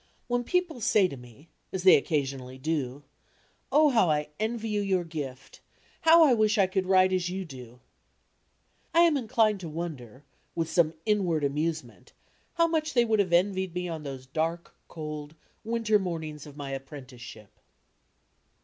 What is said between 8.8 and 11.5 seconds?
I am inclined to wonder, with some inward